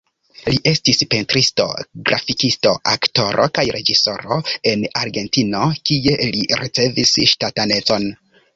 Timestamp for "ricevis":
6.65-7.17